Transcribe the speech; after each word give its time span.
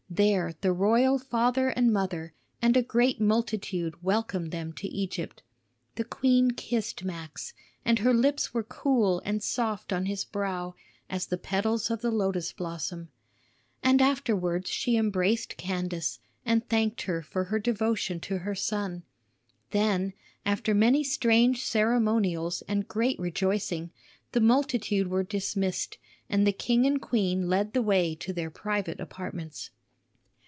There 0.13 0.51
the 0.59 0.73
royal 0.73 1.17
father 1.17 1.69
and 1.69 1.89
mother 1.93 2.33
and 2.61 2.75
a 2.75 2.81
great 2.81 3.21
multitude 3.21 4.03
welcomed 4.03 4.51
them 4.51 4.73
to 4.73 4.87
Egypt. 4.89 5.41
The 5.95 6.03
queen 6.03 6.51
kissed 6.51 7.05
Max, 7.05 7.53
and 7.85 7.99
her 7.99 8.13
lips 8.13 8.53
were 8.53 8.61
cool 8.65 9.21
and 9.23 9.41
soft 9.41 9.93
on 9.93 10.07
his 10.07 10.25
brow 10.25 10.75
as 11.09 11.27
the 11.27 11.37
petals 11.37 11.89
of 11.89 12.01
the 12.01 12.11
lotus 12.11 12.51
blossom. 12.51 13.07
And 13.81 14.01
afterwards 14.01 14.69
she 14.69 14.97
embraced 14.97 15.55
Candace 15.55 16.19
and 16.45 16.67
thanked 16.67 17.03
her 17.03 17.21
for 17.21 17.45
her 17.45 17.57
devotion 17.57 18.19
to 18.19 18.39
her 18.39 18.53
son. 18.53 19.03
Then, 19.69 20.11
after 20.45 20.73
many 20.75 21.05
strange 21.05 21.63
ceremonials 21.63 22.63
and 22.67 22.85
great 22.85 23.17
rejoicing, 23.17 23.91
the 24.33 24.41
multitude 24.41 25.07
were 25.07 25.23
dismissed, 25.23 25.97
and 26.29 26.45
the 26.45 26.51
king 26.51 26.85
and 26.85 27.01
queen 27.01 27.47
led 27.47 27.71
the 27.71 27.81
way 27.81 28.13
to 28.15 28.33
their 28.33 28.49
private 28.51 28.99
apartments. 28.99 29.69